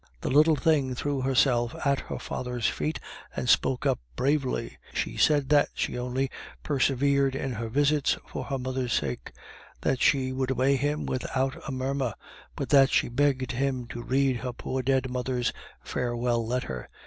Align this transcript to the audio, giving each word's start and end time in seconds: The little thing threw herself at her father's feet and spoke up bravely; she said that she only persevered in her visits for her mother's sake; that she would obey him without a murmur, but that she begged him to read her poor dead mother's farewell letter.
The 0.21 0.31
little 0.31 0.55
thing 0.55 0.95
threw 0.95 1.21
herself 1.21 1.75
at 1.85 1.99
her 1.99 2.17
father's 2.17 2.65
feet 2.65 2.99
and 3.35 3.47
spoke 3.47 3.85
up 3.85 3.99
bravely; 4.15 4.79
she 4.95 5.15
said 5.15 5.49
that 5.49 5.69
she 5.75 5.95
only 5.95 6.31
persevered 6.63 7.35
in 7.35 7.51
her 7.51 7.69
visits 7.69 8.17
for 8.27 8.45
her 8.45 8.57
mother's 8.57 8.93
sake; 8.93 9.31
that 9.81 10.01
she 10.01 10.31
would 10.33 10.49
obey 10.51 10.75
him 10.75 11.05
without 11.05 11.53
a 11.67 11.71
murmur, 11.71 12.15
but 12.55 12.69
that 12.69 12.89
she 12.89 13.09
begged 13.09 13.51
him 13.51 13.85
to 13.89 14.01
read 14.01 14.37
her 14.37 14.53
poor 14.53 14.81
dead 14.81 15.07
mother's 15.11 15.53
farewell 15.83 16.47
letter. 16.47 16.89